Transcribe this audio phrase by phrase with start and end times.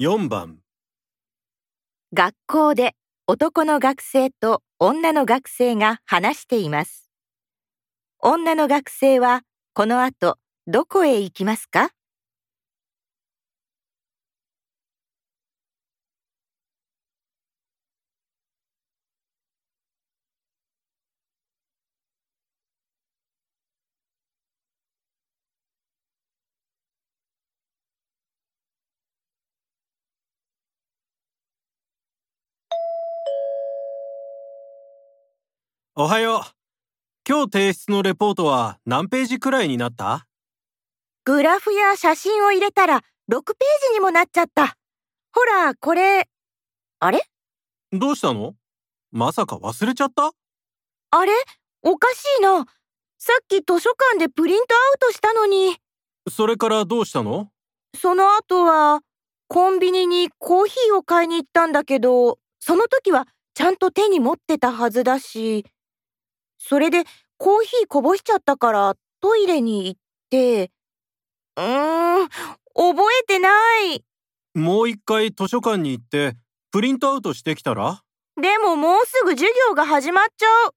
[0.00, 0.60] 4番
[2.14, 2.94] 学校で
[3.26, 7.10] 男の学生と女の学生が話しています。
[8.20, 9.42] 女の学生は
[9.74, 10.38] この後
[10.68, 11.90] どこへ行きますか？
[36.00, 36.40] おはよう
[37.28, 40.28] 今日提出のレポートは何ページくらいになった？
[41.24, 43.42] グラフや写真を入れたら6ペー
[43.88, 44.76] ジにもなっちゃった。
[45.32, 46.28] ほら、これ。
[47.00, 47.20] あれ？
[47.90, 48.54] どうしたの？
[49.10, 50.30] まさか忘れちゃった？
[51.10, 51.32] あれ？
[51.82, 52.64] おかしいな。
[53.18, 55.78] さっき図書館でプリントアウトしたのに。
[56.30, 57.50] それからどうしたの？
[58.00, 59.00] その後は、
[59.48, 65.66] コンビニにコーヒーを買いに行ったんだけど、その時はちゃんと手に持ってたはずだし、
[66.58, 67.04] それで
[67.36, 70.00] コーヒーこぼしちゃったからトイレに行っ
[70.30, 70.70] て、
[71.56, 73.48] うーん、覚えてな
[73.92, 74.04] い。
[74.54, 76.36] もう一回図書館に行って
[76.70, 78.02] プリントアウトしてきたら？
[78.40, 80.74] でももうすぐ授業が始まっちゃう。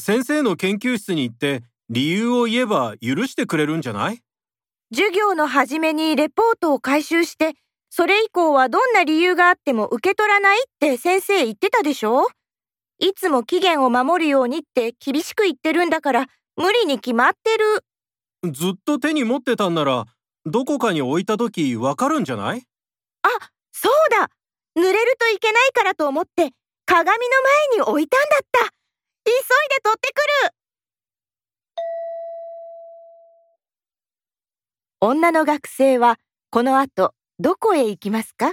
[0.00, 4.20] 先生の研究室に行って理由を言えば許してくれるんじゃない？
[4.92, 7.54] 授業の初めにレポートを回収して、
[7.90, 12.26] それ以降はどんな理由があっても受け取らないって先生言ってたでしょ？
[13.02, 18.52] いつも期限を守るようにって厳しく言ってるんだから無理に決まってる。
[18.52, 20.06] ずっと手に持ってたんなら
[20.46, 22.62] どこかに置いた時わかるんじゃない？
[23.22, 23.28] あ、
[23.72, 24.30] そうだ。
[24.76, 26.52] 濡れるといけないからと思って
[26.86, 27.14] 鏡の
[27.74, 28.60] 前に置いたんだった。
[28.60, 30.54] 急いで取ってくる。
[35.00, 36.20] 女の学生は
[36.52, 38.52] この後どこへ行きますか？